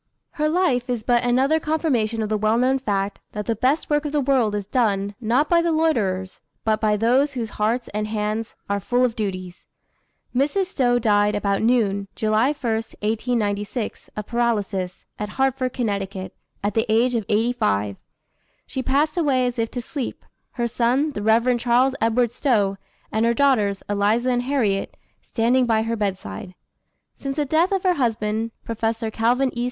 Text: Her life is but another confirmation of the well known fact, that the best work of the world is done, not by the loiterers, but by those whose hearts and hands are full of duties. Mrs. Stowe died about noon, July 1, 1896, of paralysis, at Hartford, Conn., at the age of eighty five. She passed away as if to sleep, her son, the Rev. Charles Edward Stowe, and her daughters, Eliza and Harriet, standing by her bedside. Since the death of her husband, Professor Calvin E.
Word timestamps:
Her 0.31 0.49
life 0.49 0.89
is 0.89 1.03
but 1.03 1.21
another 1.23 1.59
confirmation 1.59 2.23
of 2.23 2.29
the 2.29 2.37
well 2.39 2.57
known 2.57 2.79
fact, 2.79 3.19
that 3.33 3.45
the 3.45 3.55
best 3.55 3.87
work 3.87 4.03
of 4.03 4.11
the 4.11 4.19
world 4.19 4.55
is 4.55 4.65
done, 4.65 5.13
not 5.21 5.47
by 5.47 5.61
the 5.61 5.71
loiterers, 5.71 6.39
but 6.63 6.81
by 6.81 6.97
those 6.97 7.33
whose 7.33 7.49
hearts 7.61 7.87
and 7.93 8.07
hands 8.07 8.55
are 8.67 8.79
full 8.79 9.05
of 9.05 9.15
duties. 9.15 9.67
Mrs. 10.35 10.65
Stowe 10.65 10.97
died 10.97 11.35
about 11.35 11.61
noon, 11.61 12.07
July 12.15 12.47
1, 12.51 12.73
1896, 12.73 14.09
of 14.17 14.25
paralysis, 14.25 15.05
at 15.19 15.29
Hartford, 15.37 15.71
Conn., 15.73 15.89
at 15.91 16.73
the 16.73 16.85
age 16.91 17.13
of 17.13 17.23
eighty 17.29 17.53
five. 17.53 17.95
She 18.65 18.81
passed 18.81 19.17
away 19.19 19.45
as 19.45 19.59
if 19.59 19.69
to 19.69 19.83
sleep, 19.83 20.25
her 20.53 20.67
son, 20.67 21.11
the 21.11 21.21
Rev. 21.21 21.59
Charles 21.59 21.93
Edward 22.01 22.31
Stowe, 22.31 22.79
and 23.11 23.23
her 23.23 23.35
daughters, 23.35 23.83
Eliza 23.87 24.31
and 24.31 24.41
Harriet, 24.41 24.97
standing 25.21 25.67
by 25.67 25.83
her 25.83 25.95
bedside. 25.95 26.55
Since 27.19 27.35
the 27.35 27.45
death 27.45 27.71
of 27.71 27.83
her 27.83 27.93
husband, 27.93 28.49
Professor 28.65 29.11
Calvin 29.11 29.51
E. 29.53 29.59